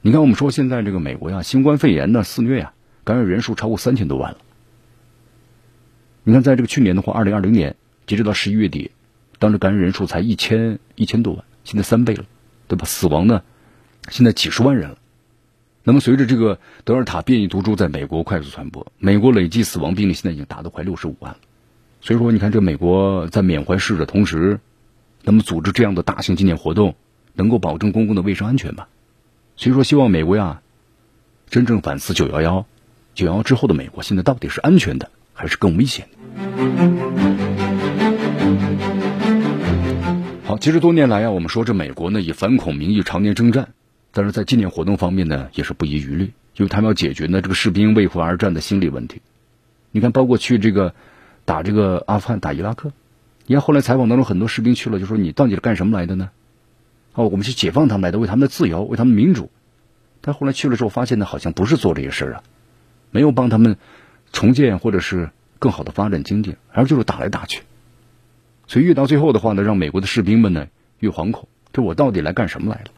[0.02, 2.74] 你看，我们说现在这个美国呀，新冠肺炎的肆虐呀，
[3.06, 4.38] 感染人数超过三千多万了。
[6.26, 7.78] 你看，在这个去年的话，二零二零年
[8.10, 8.90] 截止到十一月底，
[9.38, 12.26] 当时感染人数才一千一千多万，现在三倍了，
[12.68, 12.84] 对吧？
[12.88, 13.44] 死亡呢？
[14.10, 14.98] 现在几十万人了，
[15.84, 21.38] 那么随着这个德尔塔变异毒株在美国快速传播，美国累计死亡病例现在已经达到快六十五万了。
[22.02, 24.60] 所以说，你看这美国在缅怀逝者同时，
[25.22, 26.96] 那么组织这样的大型纪念活动，
[27.36, 28.88] 能够保证公共的卫生安全吧。
[29.56, 30.64] 所以说，希望美国呀，
[31.48, 32.66] 真正反思九幺幺，
[33.14, 37.49] 九幺幺之后的美国现在到底是安全的还是更危险的？
[40.60, 43.70] 其实多年来啊，我们说这美国呢以反恐名义常年征战，
[44.12, 49.22] 但是在纪念活动方面呢也是不遗余力，因为他们要解决呢这个士兵为国而战的心理问题。
[49.92, 50.94] 你看，包括去这个
[51.46, 52.92] 打这个阿富汗、打伊拉克，
[53.46, 56.30] 你看后来采访当中很多士兵去了，就说你到底是干什么来的呢？
[57.14, 59.50] 哦，我们去解放他们来的，为他们的自由，为他们民主。
[60.20, 62.44] 但后来去了之后，发现呢好像不是做这些事儿啊，
[63.12, 63.78] 没有帮他们
[64.34, 67.62] 重建或者是更好的发展经济，而就是打来打去。
[68.70, 70.68] 所以越到最后的话呢，让美国的士兵们呢
[71.00, 72.92] 越惶恐，这我到底来干什么来了？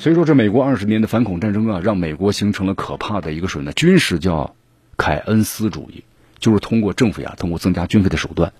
[0.00, 3.72] 所以说，这美国二十年的反恐战争啊，让美国形成了可怕的一个什么呢？
[3.74, 4.56] 军事叫
[4.96, 6.02] 凯恩斯主义，
[6.40, 8.52] 就是通过政府呀，通过增加军费的手段，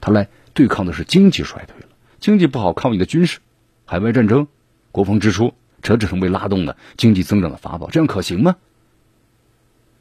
[0.00, 1.88] 他来对抗的是经济衰退了。
[2.20, 3.40] 经济不好，靠你的军事，
[3.84, 4.46] 海外战争、
[4.92, 8.54] 国防支出，这只成为拉动的经济增长的法宝，这样可行吗？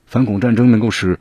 [0.10, 1.20] 反恐战争能够使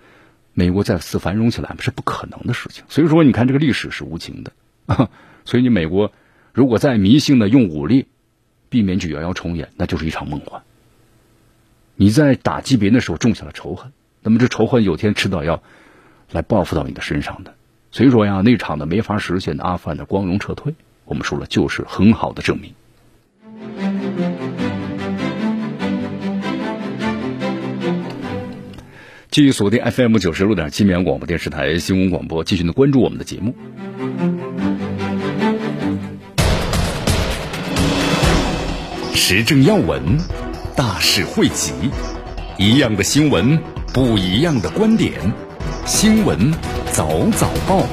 [0.54, 2.82] 美国再次繁荣起来，是不可能的事情。
[2.88, 4.52] 所以说，你看这个历史是无情的
[4.86, 5.10] 啊。
[5.44, 6.10] 所以你美国
[6.54, 8.06] 如果再迷信的用武力
[8.70, 10.62] 避免九幺幺重演，那就是一场梦幻。
[11.96, 15.62] 你在打击别人的时候种下了仇恨，那么这仇恨有天迟早要
[16.32, 17.54] 来报复到你的身上的。
[17.92, 20.74] 所以说呀，那场的没法实现的阿富汗的光荣撤退，
[21.04, 22.74] 我们说了就是很好的证明。
[29.38, 33.54] 继续锁定 FM 九十六点七绵阳广播电视台新闻广播，继续的关注我们的节目。
[39.14, 40.02] 时政要闻，
[40.74, 41.72] 大事汇集，
[42.58, 43.56] 一样的新闻，
[43.94, 45.12] 不一样的观点。
[45.86, 46.52] 新闻
[46.90, 47.86] 早早报。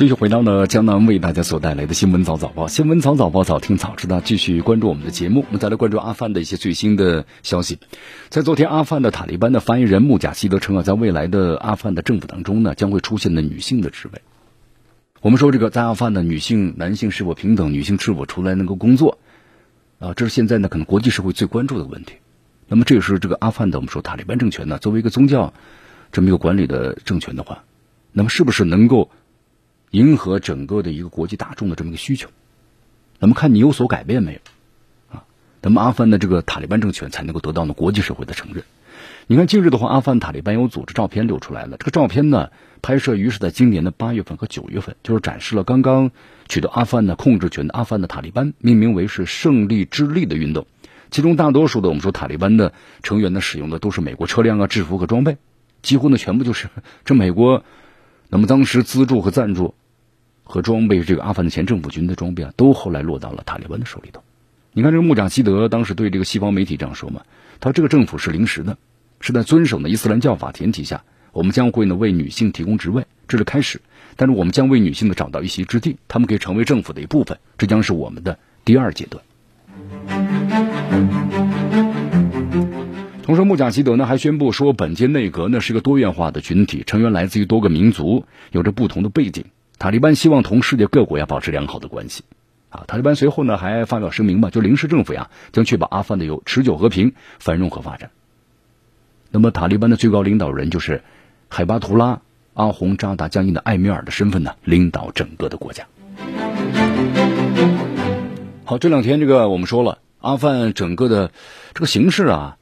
[0.00, 4.22] 继续回到呢江南为大家所带来的新闻早早报，新闻早早报早听早知道。
[4.22, 7.78] 继续关注我们的节目，我们再来关注阿富汗的一些最新的消息。
[8.30, 14.22] 在昨天，阿富汗的塔利班的发言人穆贾希德称啊，在未来的阿富汗的政府当中呢，将会出现的女性的职位。
[15.20, 19.18] 我们说这个在阿富汗的女性、男性是否平等，女性是否出来能够工作
[19.98, 20.14] 啊？
[20.14, 22.14] 这是现在呢可能国际社会最关注的问题。
[22.68, 25.52] 那么这也是这个阿富汗的我们说塔利班政权呢，作为一个宗教
[26.10, 27.64] 这么一个管理的政权的话，
[28.12, 29.10] 那么是不是能够？
[29.90, 32.28] 迎合整个的一个国际大众的这么一个需求，
[33.18, 34.38] 那么看你有所改变没有
[35.16, 35.24] 啊？
[35.62, 38.64] 那么阿富汗的这个塔利班政权才能够得到呢国际社会的承认。
[39.26, 42.50] 你看近日的话，阿富汗塔利班有组织照片流出来了，这个照片呢
[42.82, 46.12] 拍摄于是在今年的八月份和九月份，就是展示了刚刚
[46.48, 50.66] 取得阿富汗的控制权的阿富汗的塔利班命名为是胜利之力的运动，
[51.10, 52.72] 其中大多数的我们说塔利班的
[53.02, 55.36] 成员呢使用的都是美国车辆啊制服和装备，
[55.82, 56.68] 几乎呢全部就是
[57.04, 57.64] 这美国
[58.28, 59.74] 那么当时资助和赞助。
[60.50, 64.20] 和装备这个阿富汗前政府军的装备啊，都后来落到了塔利班的手里头。
[64.72, 67.22] 你看，这个穆贾希德当时对这个西方媒体这样说嘛
[67.60, 68.76] ：“他说这个政府是临时的，
[69.20, 73.80] 是在遵守呢伊斯兰教法前提下，我们将会呢为女性提供职位，这是开始。
[74.16, 79.22] 但是我们将为女性呢找到一席之地，她们可以成为政府的一部分，这将是我们的第二阶段。”
[83.22, 89.44] 同时，穆贾希德呢还宣布说，本届内阁呢是一个多元化的群体，成员来自于多个民族，有着不同的背景。
[89.80, 92.22] 塔利班希望同世界各国要保持良好的关系，
[92.68, 98.10] 啊，塔利班随后呢还发表声明嘛，就临时政府呀将确保阿富汗的有持久和平、繁荣和发展。
[99.30, 101.02] 那么塔利班的最高领导人就是
[101.48, 102.16] 海巴图拉·
[102.52, 105.86] 阿洪扎达将军的艾米尔的身份呢领导整个的国家。
[108.66, 111.32] 好，这两天这个我们说了，阿富汗整个的
[111.72, 112.58] 这个形势啊，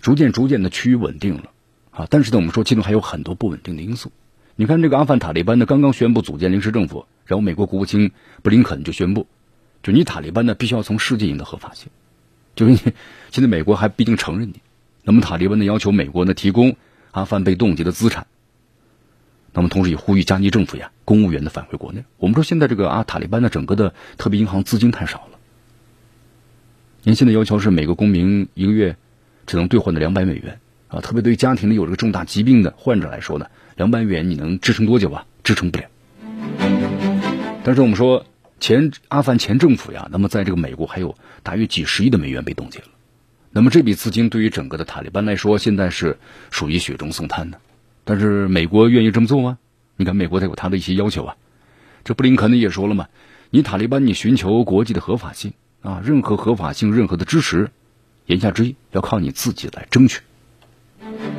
[0.00, 1.44] 逐渐逐渐的趋于稳定了，
[1.92, 4.12] 啊，但是呢我们说其中还有很多不稳定的因素。
[4.60, 9.26] 你看，这个阿富汗塔利班呢，刚刚宣布组建临时政府，然后美国国务卿布林肯就宣布，
[9.82, 11.88] 就你塔利班呢必须要从世界赢得合法性，
[12.54, 12.78] 就是你
[13.30, 14.60] 现在美国还不一定承认你，
[15.02, 16.76] 那么塔利班呢要求美国呢提供
[17.12, 18.26] 阿富汗被冻结的资产，
[19.54, 22.04] 那么同时也呼吁加尼政府呀公务员的返回国内。
[22.18, 25.38] 我们说现在这个阿塔利班的整个的特别银行资金太少了，
[27.02, 28.98] 您现在要求是每个公民一个月
[29.46, 30.60] 只能兑换的两百美元。
[30.90, 33.46] 啊，特别对家庭里有这个重大疾病的患者来说呢。
[33.76, 35.24] 两百元你能支撑多久啊？
[35.42, 35.86] 支撑不了。
[37.64, 38.26] 但是我们说
[38.58, 42.86] 前阿富汗前政府呀，那么在这个美国还有大约几十亿的美元被冻结了。
[43.50, 46.18] 那么这笔资金对于整个的塔利班来说，现在是
[46.50, 47.58] 属于雪中送炭的。
[48.04, 49.58] 但是美国愿意这么做吗？
[49.96, 51.36] 你看美国它有它的一些要求啊。
[52.04, 53.08] 这布林肯呢也说了嘛，
[53.50, 57.70] 你塔利班你寻求国际的合法性啊，任何合法性、任何的支持，
[58.26, 60.20] 言下之意要靠你自己来争取。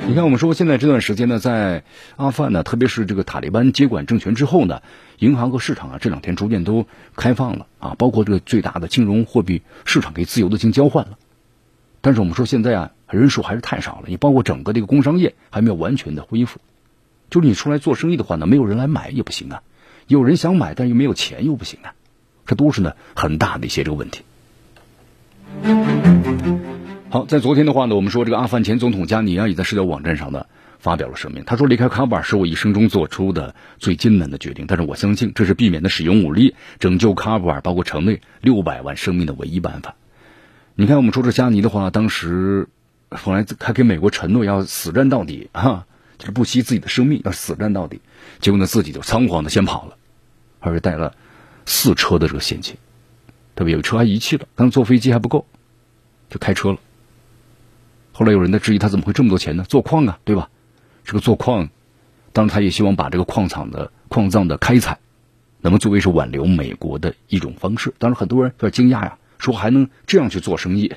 [0.07, 1.83] 你看，我们说现在这段时间呢，在
[2.17, 4.81] 阿富汗呢，特别是这个塔利班接管政权之后呢，
[5.19, 6.85] 银行和市场啊，这两天逐渐都
[7.15, 11.17] 开放了啊，包括这个最大的金融货币市场可以自由的进行交换了。
[12.01, 16.59] 但是我们说现在啊，人数还是太少了，你包括整个这个工商业还没有完全的恢复。
[17.29, 19.61] 就是你出来做生意的话呢，没有人来买也不行啊，
[20.07, 21.93] 有人想买，但又没有钱又不行啊，
[22.45, 24.23] 这都是呢很大的一些这个问题。
[27.11, 30.45] 好，在昨天的话呢，我们说这个阿富汗前总统加尼啊，也在社交网站上呢
[30.79, 31.43] 发表了声明。
[31.43, 39.95] 他说：“离开喀布尔是我一生中做出的最艰难的决定，但是我相信这是避免的使用武力拯救喀布尔，包括城内六百万生命的唯一办法。”
[40.75, 42.69] 你看，我们说这加尼的话，当时
[43.09, 45.85] 后来还给美国承诺要死战到底啊，
[46.17, 47.99] 就是不惜自己的生命要死战到底，
[48.39, 49.97] 结果呢自己就仓皇的先跑了，
[50.61, 51.13] 而且带了
[51.65, 52.77] 四车的这个现金，
[53.53, 55.45] 特别有车还遗弃了，刚坐飞机还不够，
[56.29, 56.77] 就开车了。
[58.21, 59.63] 后来有人在质疑他怎么会这么多钱呢？
[59.67, 60.51] 做矿啊，对吧？
[61.03, 61.69] 这个做矿，
[62.33, 64.99] 当然他也希望把这个矿场的矿藏的开采，
[65.59, 67.95] 那么作为是挽留美国的一种方式。
[67.97, 70.93] 当然很多人有点惊讶呀，说还能这样去做生意。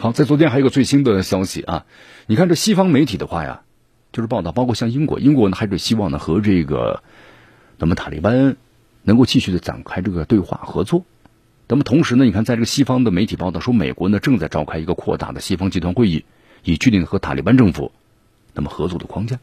[0.00, 1.86] 好，在昨天还有个最新的消息啊，
[2.26, 3.62] 你看这西方媒体的话呀，
[4.12, 7.02] 就是报道，包括像英国，英国呢还是希望呢和这个
[7.78, 8.58] 那么塔利班。
[9.08, 11.02] 能够继续的展开这个对话合作，
[11.66, 16.26] 那么同时呢，你看在这个西方的媒体报道说，美国呢正在召开一个扩大的西方集团会议，
[16.62, 17.90] 以确定和塔利班政府
[18.52, 19.38] 那么合作的框架。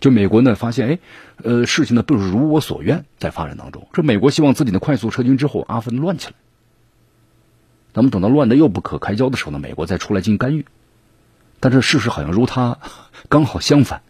[0.00, 0.98] 就美国呢发现，哎，
[1.44, 6.34] 呃，事情呢不如我所愿，在发展当中，这美国希望自己的快速撤军之后，阿富汗乱起来。
[7.94, 10.66] 那么等到乱的又不可开交的时候呢，美国再出来进行干预。
[11.60, 12.78] 但是事实好像如他
[13.28, 14.02] 刚好相反。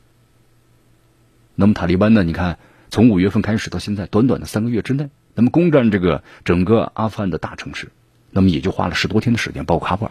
[1.56, 2.58] 那么塔利班呢，你看。
[2.90, 7.88] 从五月份开始到现在，短短的三个月之内，那么攻占这个整个阿富汗的大城市，
[8.30, 10.10] 那么也就花了十多天的时间，包括喀布尔，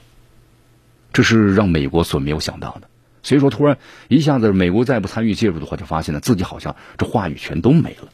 [1.11, 2.87] 这是让美国所没有想到的。
[3.21, 8.07] 所以说，突然一下子美国再不参与介入的话，就发现了自己好像这话语权都没了。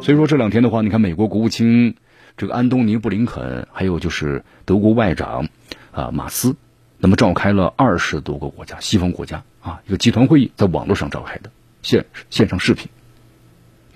[0.00, 1.96] 所以说这两天的话，你看美国国务卿
[2.38, 5.48] 这个安东尼布林肯，还有就是德国外长
[5.92, 6.56] 啊马斯，
[6.96, 11.50] 那么召开了二十多个国家西方国家啊一个集团会议，在网络上召开的
[11.82, 12.88] 线线上视频。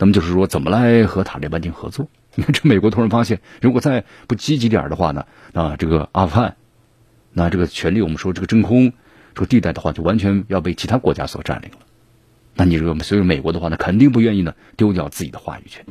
[0.03, 2.09] 那么就是说，怎么来和塔利班进行合作？
[2.35, 6.57] 你看，这美国突然发现，如果再不积极点的话呢，那，这个阿富汗，
[7.33, 8.93] 那这个权力，我们说这个真空
[9.33, 11.77] 这个地带的话，就完全要被其他国家所占领了。
[12.57, 15.87] 那你这个，所以美国的话呢，肯定不愿意呢丢掉自己的话语权。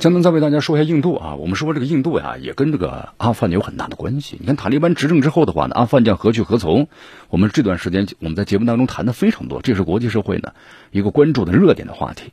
[0.00, 1.34] 江南再为大家说一下印度啊。
[1.34, 4.38] 我们说这个印度呀，也跟这个阿富汗有很大的关系。
[4.40, 6.88] 你看塔利班执政之后的话呢，阿富汗将何去何从？
[7.28, 10.54] 我们这段时间我们在节目当中谈的非常多，这是国际社会呢
[10.90, 12.32] 一个关注的热点的话题。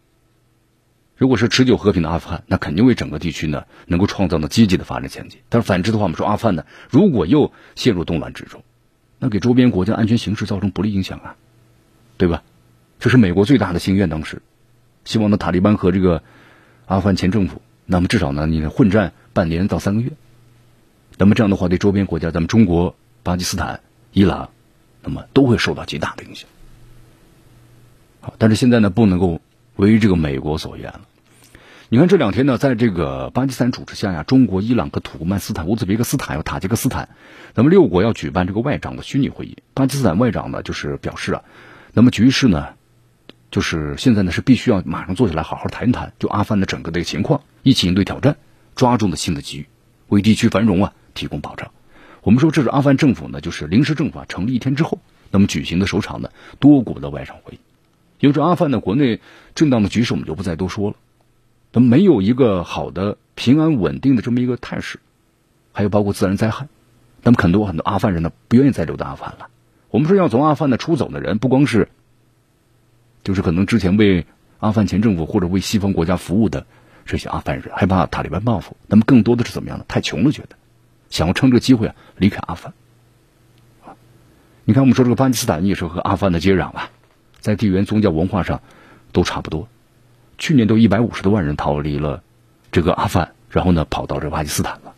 [1.17, 5.39] 如果是持久和平的阿富汗，那肯定为整个地区呢能够创造呢积极的发展前景。
[5.49, 8.63] 但是反之的话，我们说阿富汗呢，如果又陷入动乱之中，
[9.19, 11.35] 那给周边国家安全形势造成不利影响啊，
[12.15, 12.43] 对吧？
[13.01, 14.41] 这是美国最大的心愿，当时
[15.03, 16.23] 希望呢塔利班和这个。
[16.87, 20.11] 阿富汗前政府，那么至少呢，你混战半年到三个月，
[21.17, 23.81] 那么这样的话，对周边国家，咱们中国、巴基斯坦、
[24.13, 24.51] 伊朗，
[25.03, 26.47] 那么都会受到极大的影响。
[28.21, 29.41] 好，但是现在呢，不能够
[29.75, 31.01] 为这个美国所愿了。
[31.89, 37.09] 你看这两天呢，在这个巴基斯坦主持下呀，中国、伊朗和土库曼斯坦、乌兹别克斯坦、有塔吉克斯坦，
[37.53, 39.57] 那么六国要举办这个外长的虚拟会议。
[39.73, 41.43] 巴基斯坦外长呢，就是表示啊，
[41.91, 42.76] 那么局势呢。
[43.49, 48.35] 就是现在呢，是必须要马上坐下来好好谈一谈，就阿富汗的整个的情况，一起应对挑战，
[48.75, 49.67] 抓住了新的机遇，
[50.09, 51.71] 为地区繁荣啊提供保障。
[52.23, 54.99] 我们说这是阿富汗政府呢，就是临时政府啊成立一天之后，
[55.31, 56.29] 那么举行的首场呢
[56.59, 57.59] 多国的外长会议。
[58.19, 59.21] 因为这阿富汗的国内
[59.55, 60.97] 震荡的局势，我们就不再多说了。
[61.71, 64.99] 那么没有一个好的平安稳定的这么一个态势，
[65.71, 66.67] 还有包括自然灾害，
[67.23, 69.47] 那么很多很多阿富汗人呢不愿意再留在阿富汗了。
[69.89, 71.87] 我们说要从阿富汗的出走的人，不光是。
[73.27, 74.25] 就是可能之前为
[74.59, 76.65] 阿富汗前政府或者为西方国家服务的
[77.05, 79.85] 这些阿富汗人，害怕塔利班报复，那么更多的是怎么样呢？
[79.89, 80.55] 太穷了，觉得
[81.09, 82.73] 想要趁这个机会啊离开阿富汗。
[84.63, 86.89] 你看，我们说这个巴基斯坦也是和阿富汗的接壤吧，
[87.41, 88.61] 在地缘、宗教、文化上
[89.11, 89.67] 都差不多。
[90.37, 92.23] 去年都一百五十多万人逃离了
[92.71, 94.93] 这个阿富汗，然后呢跑到这个巴基斯坦了。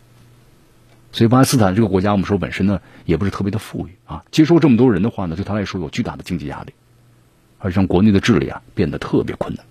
[1.10, 6.72] 所以巴基斯坦这个国家，我们说本身呢也不是特别的富裕啊，接收这么多人的话呢，对他来说有巨大的经济压力。
[7.60, 9.64] 而让国内的治理啊变得特别困难，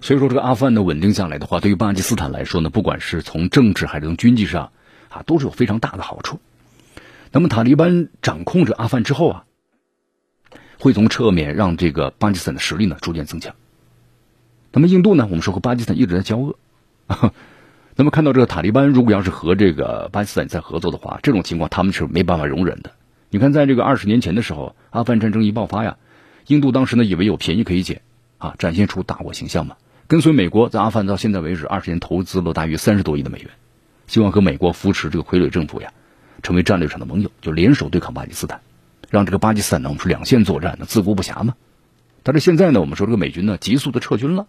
[0.00, 4.70] 所以说这个阿富汗的稳定下来的话，对于巴基斯坦来说呢，不管是从政治还是从经济上
[5.10, 6.40] 啊，都是有非常大的好处。
[7.32, 9.44] 那么塔利班掌控着阿富汗之后啊，
[10.78, 13.54] 会从侧面让这个巴基斯坦的实力呢逐渐增强。
[14.72, 15.24] 那么印度呢？
[15.24, 16.56] 我们说和巴基斯坦一直在交恶。
[17.96, 22.92] 那么看到这个塔利班如果要是和这个巴基斯坦在合作的话，这种情况他们是没办法容忍的。
[23.30, 25.96] 你看，在这个二十年前的时候，阿富汗战争一爆发呀，
[26.46, 28.00] 印度当时呢以为有便宜可以捡
[28.38, 29.76] 啊，展现出大国形象嘛。
[30.06, 33.50] 跟随美国在阿富汗到现在为止二十年投资了大约三十多亿的美元，
[34.06, 35.92] 希望和美国扶持这个傀儡政府呀，
[36.42, 38.60] 成为战略上的盟友，就联手对抗巴基斯坦，
[39.10, 41.54] 让这个巴基斯坦呢我们说两线作战呢自顾不暇嘛。
[42.22, 44.46] 但是现在呢，我们说这个美军呢急速的撤军了，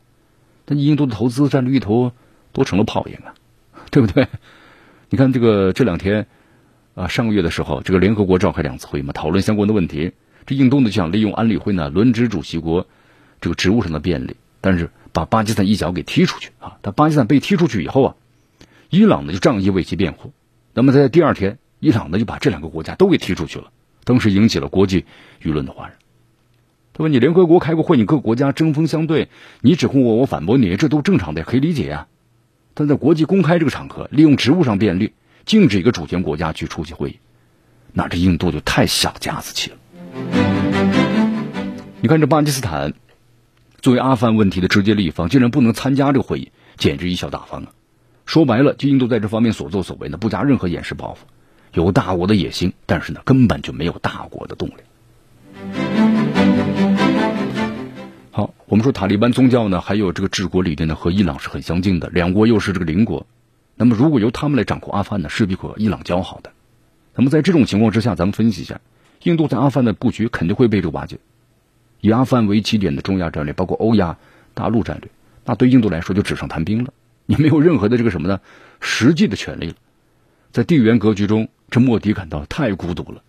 [0.63, 2.13] 但印度的投资战略一头
[2.53, 3.33] 都成了泡影啊。
[3.91, 4.27] 对不对？
[5.09, 6.27] 你看这个这两天
[6.99, 10.11] 啊，上个月的时候，这个联合国召开两次会议嘛，讨论相关的问题。
[10.45, 12.87] 这印度呢就想利用安理会呢轮值主席国
[13.39, 16.77] 这个职务上的便利，但是把巴基斯坦一脚给踢出去啊。
[16.81, 18.15] 但巴基斯坦被踢出去以后啊，
[18.89, 20.33] 伊朗呢就仗义为其辩护。
[20.73, 23.71] 那么在第二天，伊朗呢就把这两个国家都给踢出去了，
[24.03, 25.05] 当时引起了国际
[25.41, 25.95] 舆论的哗然。
[26.91, 27.07] 他说？
[27.07, 29.29] 你联合国开过会，你各国家针锋相对，
[29.61, 32.07] 你指控我，我反驳你，这都正常的，可以理解呀。
[32.73, 35.13] 但在国际公开这个场合，利用职务上便利，
[35.45, 37.19] 禁止一个主权国家去出席会议，
[37.93, 39.77] 那这印度就太小家子气了。
[42.01, 42.93] 你看这巴基斯坦
[43.81, 47.71] 作为阿富汗问题的直接利益方，竟然不能参加这个会议，简直贻笑大方啊！
[48.25, 51.25] 说白了，就印度在这方面所作所为呢，不加任何掩饰报复，
[51.73, 54.73] 有大国的野心，但是呢，根本就没有大国的动力。
[58.31, 63.25] 好，我们说塔利班宗教呢，还有这个治国理念呢，和伊朗是很相近的，两国又是这个邻国。
[63.81, 66.51] 那么，如果由他们来掌控阿富汗呢，势必和伊朗交好的。
[67.15, 68.81] 那么，在这种情况之下，咱们分析一下，
[69.23, 71.17] 印度在阿富汗的布局肯定会被这个瓦解。
[72.01, 74.17] 以阿富汗为起点的中亚战略，包括欧亚
[74.53, 75.09] 大陆战略，
[75.45, 76.93] 那对印度来说就纸上谈兵了，
[77.25, 78.41] 你没有任何的这个什么呢？
[78.81, 79.75] 实际的权利了。
[80.51, 83.21] 在地缘格局中，这莫迪感到太孤独了，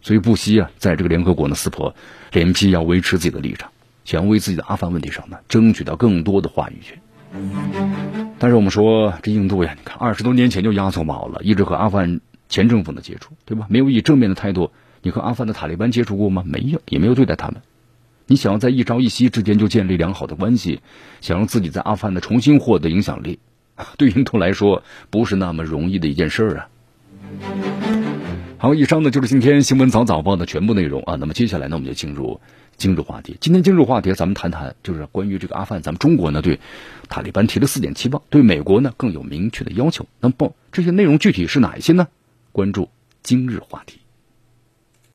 [0.00, 1.96] 所以不惜啊，在这个联合国呢撕破
[2.30, 3.72] 脸皮，要维持自己的立场。
[4.04, 8.27] 想为自己的阿富汗问题上呢，争取到更多的话语权。
[8.38, 13.66] 但是我们说这印度呀，你看二十多年前就压错锚了，一直和阿富汗前政府的接触，对吧？
[13.68, 14.70] 没有以正面的态度。
[15.02, 16.42] 你和阿富汗的塔利班接触过吗？
[16.46, 17.62] 没有，也没有对待他们。
[18.26, 20.80] 你想要在一朝一夕之间就建立良好的关系，
[21.20, 23.38] 想让自己在阿富汗的重新获得影响力，
[23.98, 26.68] 对印度来说不是那么容易的一件事儿啊。
[28.58, 31.16] 好，以上呢就是今天新闻早早报的全部内容啊。
[31.18, 32.40] 那么接下来呢，我们就进入。
[32.78, 35.82] 今日话题，今天今日话题，咱们谈谈就是关于这个阿富汗。
[35.82, 36.58] 咱们中国呢对
[37.08, 40.06] 塔利班提了四点期望，对美国呢更有明确的要求。
[40.20, 42.06] 那么这些内容具体是哪一些呢？
[42.52, 42.88] 关注
[43.20, 43.98] 今日话题。